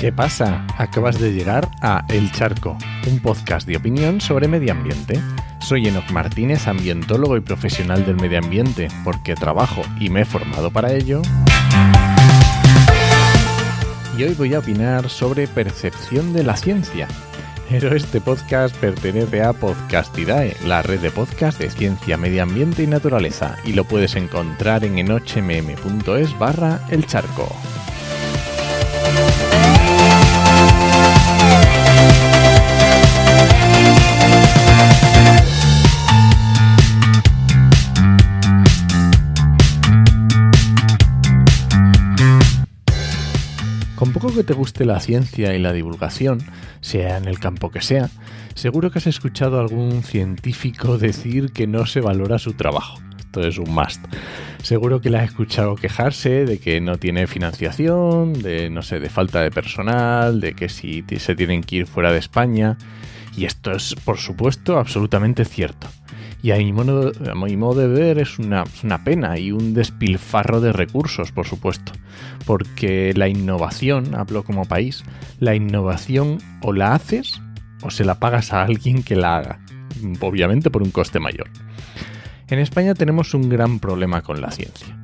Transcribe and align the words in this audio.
¿Qué 0.00 0.12
pasa? 0.12 0.66
Acabas 0.78 1.20
de 1.20 1.34
llegar 1.34 1.68
a 1.82 2.06
El 2.08 2.32
Charco, 2.32 2.78
un 3.06 3.18
podcast 3.18 3.66
de 3.66 3.76
opinión 3.76 4.22
sobre 4.22 4.48
medio 4.48 4.72
ambiente. 4.72 5.20
Soy 5.58 5.88
Enoc 5.88 6.10
Martínez, 6.10 6.68
ambientólogo 6.68 7.36
y 7.36 7.42
profesional 7.42 8.06
del 8.06 8.16
medio 8.16 8.38
ambiente, 8.38 8.88
porque 9.04 9.34
trabajo 9.34 9.82
y 10.00 10.08
me 10.08 10.22
he 10.22 10.24
formado 10.24 10.70
para 10.70 10.94
ello. 10.94 11.20
Y 14.16 14.22
hoy 14.22 14.32
voy 14.32 14.54
a 14.54 14.60
opinar 14.60 15.10
sobre 15.10 15.46
percepción 15.46 16.32
de 16.32 16.44
la 16.44 16.56
ciencia. 16.56 17.06
Pero 17.68 17.94
este 17.94 18.22
podcast 18.22 18.74
pertenece 18.76 19.42
a 19.42 19.52
Podcastidae, 19.52 20.56
la 20.64 20.80
red 20.80 21.00
de 21.00 21.10
podcast 21.10 21.58
de 21.58 21.70
ciencia, 21.70 22.16
medio 22.16 22.42
ambiente 22.42 22.82
y 22.82 22.86
naturaleza, 22.86 23.58
y 23.66 23.74
lo 23.74 23.84
puedes 23.84 24.16
encontrar 24.16 24.82
en 24.82 24.98
enochmm.es 24.98 26.38
barra 26.38 26.80
el 26.88 27.06
charco. 27.06 27.54
Que 44.40 44.44
te 44.44 44.54
guste 44.54 44.86
la 44.86 45.00
ciencia 45.00 45.54
y 45.54 45.58
la 45.58 45.74
divulgación, 45.74 46.38
sea 46.80 47.18
en 47.18 47.26
el 47.26 47.38
campo 47.38 47.70
que 47.70 47.82
sea, 47.82 48.08
seguro 48.54 48.90
que 48.90 48.96
has 48.96 49.06
escuchado 49.06 49.58
a 49.58 49.60
algún 49.60 50.02
científico 50.02 50.96
decir 50.98 51.52
que 51.52 51.66
no 51.66 51.84
se 51.84 52.00
valora 52.00 52.38
su 52.38 52.54
trabajo. 52.54 52.98
Esto 53.18 53.46
es 53.46 53.58
un 53.58 53.70
must. 53.74 54.02
Seguro 54.62 55.02
que 55.02 55.10
le 55.10 55.18
has 55.18 55.24
escuchado 55.24 55.76
quejarse 55.76 56.46
de 56.46 56.56
que 56.56 56.80
no 56.80 56.96
tiene 56.96 57.26
financiación, 57.26 58.32
de 58.32 58.70
no 58.70 58.80
sé, 58.80 58.98
de 58.98 59.10
falta 59.10 59.42
de 59.42 59.50
personal, 59.50 60.40
de 60.40 60.54
que 60.54 60.70
si 60.70 61.04
se 61.18 61.34
tienen 61.34 61.62
que 61.62 61.76
ir 61.76 61.86
fuera 61.86 62.10
de 62.10 62.18
España. 62.18 62.78
Y 63.36 63.44
esto 63.44 63.72
es, 63.72 63.94
por 64.06 64.16
supuesto, 64.16 64.78
absolutamente 64.78 65.44
cierto. 65.44 65.86
Y 66.42 66.52
a 66.52 66.56
mi 66.56 66.72
modo, 66.72 67.74
de 67.74 67.88
ver 67.88 68.18
es 68.18 68.38
una, 68.38 68.62
es 68.62 68.82
una 68.82 69.04
pena 69.04 69.38
y 69.38 69.52
un 69.52 69.74
despilfarro 69.74 70.60
de 70.60 70.72
recursos, 70.72 71.32
por 71.32 71.46
supuesto. 71.46 71.92
Porque 72.46 73.12
la 73.14 73.28
innovación, 73.28 74.14
hablo 74.14 74.42
como 74.42 74.64
país, 74.64 75.04
la 75.38 75.54
innovación 75.54 76.38
o 76.62 76.72
la 76.72 76.94
haces 76.94 77.40
o 77.82 77.90
se 77.90 78.04
la 78.04 78.18
pagas 78.18 78.52
a 78.52 78.62
alguien 78.62 79.02
que 79.02 79.16
la 79.16 79.36
haga. 79.36 79.60
Obviamente 80.20 80.70
por 80.70 80.82
un 80.82 80.90
coste 80.90 81.20
mayor. 81.20 81.50
En 82.48 82.58
España 82.58 82.94
tenemos 82.94 83.34
un 83.34 83.48
gran 83.48 83.78
problema 83.78 84.22
con 84.22 84.40
la 84.40 84.50
ciencia 84.50 84.96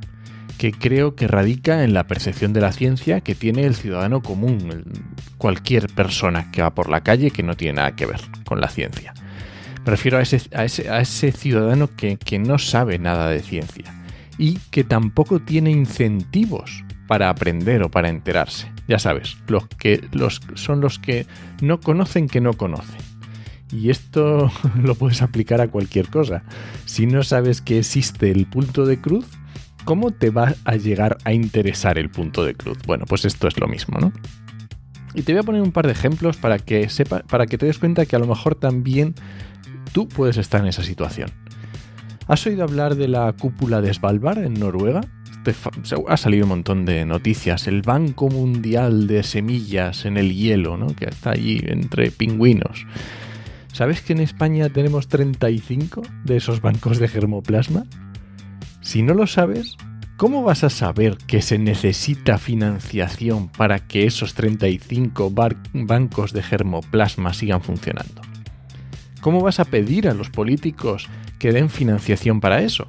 que 0.56 0.72
creo 0.72 1.14
que 1.14 1.28
radica 1.28 1.84
en 1.84 1.92
la 1.92 2.06
percepción 2.06 2.52
de 2.52 2.60
la 2.60 2.72
ciencia 2.72 3.20
que 3.20 3.34
tiene 3.34 3.64
el 3.66 3.74
ciudadano 3.74 4.22
común, 4.22 4.84
cualquier 5.38 5.88
persona 5.88 6.50
que 6.50 6.62
va 6.62 6.74
por 6.74 6.88
la 6.88 7.02
calle 7.02 7.30
que 7.30 7.42
no 7.42 7.56
tiene 7.56 7.74
nada 7.74 7.94
que 7.94 8.06
ver 8.06 8.20
con 8.44 8.60
la 8.60 8.68
ciencia. 8.68 9.12
Me 9.86 9.92
refiero 9.92 10.18
a 10.18 10.22
ese, 10.22 10.42
a 10.52 10.64
ese, 10.64 10.90
a 10.90 11.00
ese 11.00 11.30
ciudadano 11.30 11.88
que, 11.94 12.16
que 12.16 12.40
no 12.40 12.58
sabe 12.58 12.98
nada 12.98 13.30
de 13.30 13.40
ciencia 13.40 13.84
y 14.36 14.58
que 14.72 14.82
tampoco 14.82 15.38
tiene 15.38 15.70
incentivos 15.70 16.84
para 17.06 17.30
aprender 17.30 17.84
o 17.84 17.90
para 17.90 18.08
enterarse. 18.08 18.70
Ya 18.88 18.98
sabes, 18.98 19.36
los 19.46 19.68
que 19.68 20.04
los, 20.10 20.40
son 20.54 20.80
los 20.80 20.98
que 20.98 21.26
no 21.62 21.78
conocen 21.78 22.28
que 22.28 22.40
no 22.40 22.54
conocen. 22.54 23.00
Y 23.70 23.90
esto 23.90 24.50
lo 24.82 24.96
puedes 24.96 25.22
aplicar 25.22 25.60
a 25.60 25.68
cualquier 25.68 26.08
cosa. 26.08 26.42
Si 26.84 27.06
no 27.06 27.22
sabes 27.22 27.60
que 27.60 27.78
existe 27.78 28.32
el 28.32 28.46
punto 28.46 28.86
de 28.86 29.00
cruz, 29.00 29.26
¿cómo 29.84 30.10
te 30.10 30.30
va 30.30 30.54
a 30.64 30.74
llegar 30.74 31.18
a 31.24 31.32
interesar 31.32 31.96
el 31.96 32.10
punto 32.10 32.44
de 32.44 32.54
cruz? 32.54 32.78
Bueno, 32.88 33.04
pues 33.06 33.24
esto 33.24 33.46
es 33.46 33.58
lo 33.60 33.68
mismo, 33.68 34.00
¿no? 34.00 34.12
Y 35.14 35.22
te 35.22 35.32
voy 35.32 35.40
a 35.40 35.44
poner 35.44 35.62
un 35.62 35.72
par 35.72 35.86
de 35.86 35.92
ejemplos 35.92 36.36
para 36.36 36.58
que 36.58 36.88
sepa, 36.88 37.20
para 37.20 37.46
que 37.46 37.56
te 37.56 37.66
des 37.66 37.78
cuenta 37.78 38.04
que 38.04 38.16
a 38.16 38.18
lo 38.18 38.26
mejor 38.26 38.54
también 38.54 39.14
tú 39.96 40.06
puedes 40.06 40.36
estar 40.36 40.60
en 40.60 40.66
esa 40.66 40.82
situación. 40.82 41.30
¿Has 42.28 42.46
oído 42.46 42.64
hablar 42.64 42.96
de 42.96 43.08
la 43.08 43.32
cúpula 43.32 43.80
de 43.80 43.94
Svalbard 43.94 44.44
en 44.44 44.52
Noruega? 44.52 45.00
ha 46.06 46.16
salido 46.18 46.44
un 46.44 46.50
montón 46.50 46.84
de 46.84 47.06
noticias. 47.06 47.66
El 47.66 47.80
Banco 47.80 48.28
Mundial 48.28 49.06
de 49.06 49.22
Semillas 49.22 50.04
en 50.04 50.18
el 50.18 50.34
hielo, 50.34 50.76
¿no? 50.76 50.88
Que 50.88 51.06
está 51.06 51.30
allí 51.30 51.62
entre 51.64 52.10
pingüinos. 52.10 52.84
¿Sabes 53.72 54.02
que 54.02 54.12
en 54.12 54.20
España 54.20 54.68
tenemos 54.68 55.08
35 55.08 56.02
de 56.24 56.36
esos 56.36 56.60
bancos 56.60 56.98
de 56.98 57.08
germoplasma? 57.08 57.86
Si 58.82 59.02
no 59.02 59.14
lo 59.14 59.26
sabes, 59.26 59.78
¿cómo 60.18 60.42
vas 60.42 60.62
a 60.62 60.68
saber 60.68 61.16
que 61.26 61.40
se 61.40 61.56
necesita 61.56 62.36
financiación 62.36 63.48
para 63.48 63.78
que 63.78 64.04
esos 64.04 64.34
35 64.34 65.32
bancos 65.72 66.34
de 66.34 66.42
germoplasma 66.42 67.32
sigan 67.32 67.62
funcionando? 67.62 68.25
¿Cómo 69.26 69.40
vas 69.40 69.58
a 69.58 69.64
pedir 69.64 70.08
a 70.08 70.14
los 70.14 70.30
políticos 70.30 71.08
que 71.40 71.50
den 71.50 71.68
financiación 71.68 72.38
para 72.38 72.62
eso? 72.62 72.86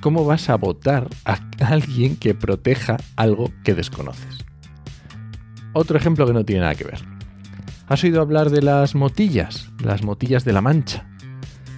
¿Cómo 0.00 0.24
vas 0.24 0.48
a 0.48 0.54
votar 0.54 1.08
a 1.24 1.40
alguien 1.58 2.14
que 2.14 2.36
proteja 2.36 2.98
algo 3.16 3.50
que 3.64 3.74
desconoces? 3.74 4.44
Otro 5.72 5.98
ejemplo 5.98 6.24
que 6.24 6.34
no 6.34 6.44
tiene 6.44 6.60
nada 6.60 6.76
que 6.76 6.84
ver. 6.84 7.00
¿Has 7.88 8.04
oído 8.04 8.20
hablar 8.20 8.50
de 8.50 8.62
las 8.62 8.94
motillas? 8.94 9.72
Las 9.82 10.04
motillas 10.04 10.44
de 10.44 10.52
la 10.52 10.60
Mancha. 10.60 11.04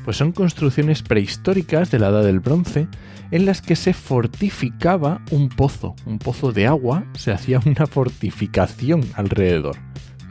Pues 0.05 0.19
son 0.19 0.33
construcciones 0.33 1.03
prehistóricas 1.03 1.91
de 1.91 1.99
la 1.99 2.09
Edad 2.09 2.25
del 2.25 2.41
Bronce 2.41 2.89
en 3.31 3.47
las 3.47 3.63
que 3.63 3.75
se 3.75 3.95
fortificaba 3.95 5.23
un 5.31 5.49
pozo, 5.49 5.97
un 6.05 6.19
pozo 6.19 6.53
de 6.53 6.67
agua, 6.67 7.07
se 7.15 7.33
hacía 7.33 7.59
una 7.65 7.87
fortificación 7.87 9.03
alrededor. 9.15 9.79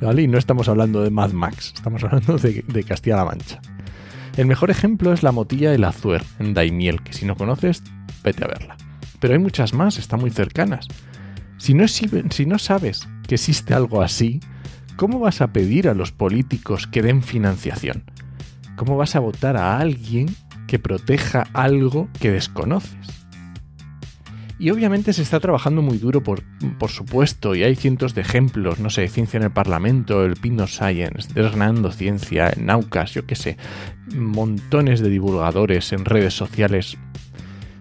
Y 0.01 0.27
no 0.27 0.37
estamos 0.37 0.67
hablando 0.67 1.01
de 1.01 1.09
Mad 1.09 1.31
Max, 1.31 1.71
estamos 1.75 2.03
hablando 2.03 2.37
de, 2.37 2.83
Castilla-La 2.83 3.25
Mancha. 3.25 3.61
El 4.35 4.47
mejor 4.47 4.69
ejemplo 4.69 5.13
es 5.13 5.23
la 5.23 5.31
motilla 5.31 5.71
del 5.71 5.83
Azuer, 5.85 6.23
en 6.39 6.53
Daimiel, 6.53 7.01
que 7.01 7.13
si 7.13 7.25
no 7.25 7.35
conoces, 7.35 7.83
vete 8.23 8.43
a 8.43 8.47
verla. 8.47 8.77
Pero 9.19 9.33
hay 9.33 9.39
muchas 9.39 9.73
más, 9.73 9.97
están 9.97 10.19
muy 10.19 10.29
cercanas. 10.29 10.87
Si 11.57 11.73
no 11.73 11.87
sabes 12.59 13.07
que 13.27 13.35
existe 13.35 13.73
algo 13.73 14.01
así, 14.01 14.41
¿cómo 14.97 15.19
vas 15.19 15.41
a 15.41 15.53
pedir 15.53 15.87
a 15.87 15.93
los 15.93 16.11
políticos 16.11 16.87
que 16.87 17.01
den 17.01 17.23
financiación? 17.23 18.03
¿Cómo 18.75 18.97
vas 18.97 19.15
a 19.15 19.19
votar 19.19 19.55
a 19.55 19.77
alguien 19.77 20.35
que 20.67 20.79
proteja 20.79 21.47
algo 21.53 22.09
que 22.19 22.31
desconoces? 22.31 23.22
Y 24.63 24.69
obviamente 24.69 25.11
se 25.11 25.23
está 25.23 25.41
trabajando 25.41 25.81
muy 25.81 25.97
duro, 25.97 26.23
por, 26.23 26.41
por, 26.79 26.89
supuesto, 26.89 27.53
y 27.53 27.63
hay 27.63 27.75
cientos 27.75 28.15
de 28.15 28.21
ejemplos, 28.21 28.79
no 28.79 28.89
sé, 28.89 29.09
Ciencia 29.09 29.35
en 29.35 29.43
el 29.43 29.51
Parlamento, 29.51 30.23
el 30.23 30.37
Pino 30.37 30.67
Science, 30.67 31.33
Desgranando 31.33 31.91
Ciencia, 31.91 32.53
Naucas, 32.55 33.13
yo 33.13 33.25
qué 33.25 33.35
sé, 33.35 33.57
montones 34.15 35.01
de 35.01 35.09
divulgadores 35.09 35.91
en 35.91 36.05
redes 36.05 36.33
sociales. 36.33 36.97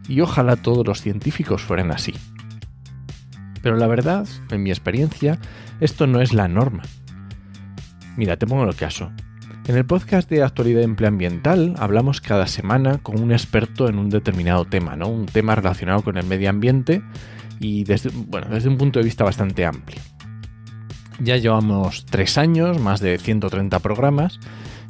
Y 0.09 0.23
ojalá 0.23 0.57
todos 0.57 0.85
los 0.85 1.01
científicos 1.01 1.63
fueran 1.63 1.93
así. 1.93 2.15
Pero 3.63 3.77
la 3.77 3.87
verdad, 3.87 4.27
en 4.51 4.65
mi 4.65 4.71
experiencia, 4.71 5.39
esto 5.79 6.09
no 6.09 6.21
es 6.21 6.33
la 6.33 6.49
norma. 6.49 6.83
Mira, 8.17 8.39
te 8.39 8.49
pongo 8.49 8.65
el 8.65 8.75
caso. 8.75 9.13
En 9.69 9.77
el 9.77 9.87
podcast 9.87 10.29
de 10.29 10.43
actualidad 10.43 10.83
ambiental 11.07 11.75
hablamos 11.79 12.21
cada 12.21 12.49
semana 12.49 12.99
con 12.99 13.21
un 13.21 13.31
experto 13.31 13.89
en 13.89 13.97
un 13.97 14.11
determinado 14.11 14.65
tema, 14.65 14.97
¿no? 14.97 15.07
Un 15.07 15.27
tema 15.27 15.55
relacionado 15.55 16.03
con 16.03 16.17
el 16.17 16.27
medio 16.27 16.51
ambiente 16.51 17.01
y 17.61 17.85
desde, 17.85 18.11
bueno, 18.13 18.49
desde 18.51 18.69
un 18.69 18.77
punto 18.77 18.99
de 18.99 19.05
vista 19.05 19.23
bastante 19.23 19.65
amplio. 19.65 20.01
Ya 21.21 21.37
llevamos 21.37 22.05
tres 22.07 22.39
años, 22.39 22.81
más 22.81 22.99
de 22.99 23.17
130 23.19 23.79
programas, 23.79 24.41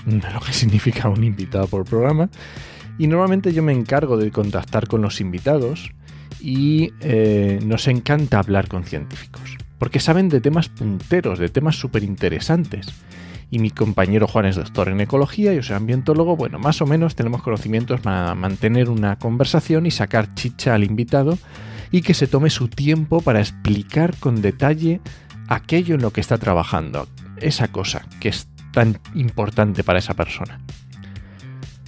lo 0.07 0.41
que 0.41 0.53
significa 0.55 1.11
un 1.11 1.23
invitado 1.23 1.67
por 1.67 1.85
programa, 1.85 2.31
y 2.99 3.09
normalmente 3.09 3.53
yo 3.53 3.63
me 3.63 3.73
encargo 3.73 4.17
de 4.17 4.31
contactar 4.31 4.89
con 4.89 5.03
los 5.03 5.21
invitados 5.21 5.93
y 6.41 6.95
eh, 7.01 7.61
nos 7.63 7.89
encanta 7.89 8.39
hablar 8.39 8.69
con 8.69 8.85
científicos, 8.85 9.59
porque 9.79 10.01
saben 10.01 10.31
de 10.31 10.41
temas 10.41 10.71
punteros, 10.71 11.39
de 11.39 11.51
temas 11.51 11.77
súper 11.77 12.05
interesantes 12.05 12.87
y 13.53 13.59
mi 13.59 13.71
compañero 13.71 14.27
Juan 14.27 14.47
es 14.47 14.57
doctor 14.57 14.89
en 14.89 15.03
ecología, 15.03 15.53
yo 15.53 15.63
soy 15.63 15.77
ambientólogo, 15.77 16.37
bueno, 16.37 16.59
más 16.59 16.81
o 16.81 16.87
menos 16.87 17.15
tenemos 17.15 17.43
conocimientos 17.43 18.01
para 18.01 18.35
mantener 18.35 18.89
una 18.89 19.19
conversación 19.19 19.85
y 19.85 19.91
sacar 19.91 20.35
chicha 20.35 20.75
al 20.75 20.85
invitado 20.85 21.37
y 21.91 22.01
que 22.01 22.15
se 22.15 22.27
tome 22.27 22.49
su 22.49 22.69
tiempo 22.69 23.21
para 23.21 23.41
explicar 23.41 24.17
con 24.17 24.41
detalle 24.41 25.03
aquello 25.49 25.97
en 25.97 26.01
lo 26.01 26.13
que 26.13 26.23
está 26.23 26.39
trabajando, 26.39 27.07
esa 27.37 27.69
cosa 27.69 28.07
que 28.21 28.31
es 28.31 28.49
tan 28.73 28.99
importante 29.15 29.85
para 29.85 29.99
esa 29.99 30.15
persona. 30.15 30.59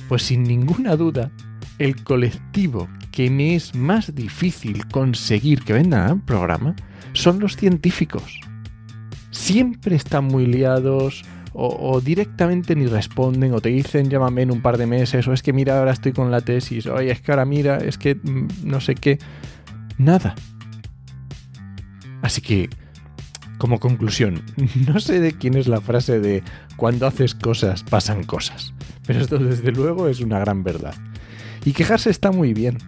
Pues 0.06 0.22
sin 0.22 0.42
ninguna 0.42 0.96
duda, 0.96 1.30
el 1.78 2.04
colectivo 2.04 2.90
que 3.10 3.30
me 3.30 3.54
es 3.54 3.74
más 3.74 4.14
difícil 4.14 4.86
conseguir 4.88 5.62
que 5.62 5.72
vendan 5.72 6.10
al 6.10 6.20
programa 6.20 6.76
son 7.14 7.40
los 7.40 7.56
científicos. 7.56 8.38
Siempre 9.30 9.96
están 9.96 10.26
muy 10.26 10.44
liados, 10.44 11.24
o, 11.54 12.00
directamente 12.00 12.74
ni 12.74 12.86
responden 12.86 13.54
o 13.54 13.60
te 13.60 13.68
dicen 13.68 14.10
llámame 14.10 14.42
en 14.42 14.50
un 14.50 14.60
par 14.60 14.76
de 14.76 14.86
meses 14.86 15.26
o 15.28 15.32
es 15.32 15.42
que 15.42 15.52
mira 15.52 15.78
ahora 15.78 15.92
estoy 15.92 16.12
con 16.12 16.30
la 16.30 16.40
tesis, 16.40 16.86
oye 16.86 17.12
es 17.12 17.20
que 17.20 17.30
ahora 17.30 17.44
mira, 17.44 17.78
es 17.78 17.96
que 17.96 18.16
mm, 18.16 18.48
no 18.64 18.80
sé 18.80 18.94
qué, 18.96 19.18
nada. 19.98 20.34
Así 22.22 22.40
que 22.40 22.68
Como 23.58 23.78
conclusión, 23.78 24.42
no 24.86 24.98
sé 24.98 25.20
de 25.20 25.32
quién 25.32 25.54
es 25.54 25.68
la 25.68 25.80
frase 25.80 26.18
de 26.18 26.42
cuando 26.76 27.06
haces 27.06 27.34
cosas 27.34 27.84
pasan 27.84 28.24
cosas, 28.24 28.74
pero 29.06 29.20
esto 29.20 29.38
desde 29.38 29.70
luego 29.70 30.08
es 30.08 30.20
una 30.20 30.40
gran 30.40 30.64
verdad. 30.64 30.94
Y 31.64 31.72
quejarse 31.72 32.10
está 32.10 32.32
muy 32.32 32.52
bien, 32.52 32.78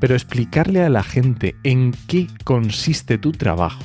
pero 0.00 0.14
explicarle 0.14 0.82
a 0.82 0.88
la 0.88 1.04
gente 1.04 1.54
en 1.62 1.92
qué 2.08 2.26
consiste 2.42 3.18
tu 3.18 3.32
trabajo 3.32 3.84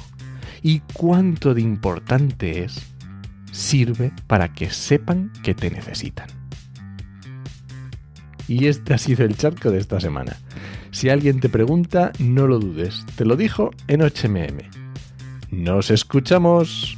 y 0.63 0.81
cuánto 0.93 1.53
de 1.53 1.61
importante 1.61 2.63
es, 2.63 2.94
sirve 3.55 4.11
para 4.27 4.53
que 4.53 4.69
sepan 4.69 5.31
que 5.41 5.55
te 5.55 5.71
necesitan. 5.71 6.27
Y 8.47 8.67
este 8.67 8.93
ha 8.93 8.97
sido 8.97 9.25
el 9.25 9.37
charco 9.37 9.71
de 9.71 9.79
esta 9.79 9.99
semana. 9.99 10.37
Si 10.91 11.09
alguien 11.09 11.39
te 11.39 11.49
pregunta, 11.49 12.11
no 12.19 12.47
lo 12.47 12.59
dudes, 12.59 13.05
te 13.15 13.25
lo 13.25 13.35
dijo 13.35 13.71
en 13.87 14.01
HMM. 14.01 14.69
Nos 15.51 15.89
escuchamos. 15.89 16.97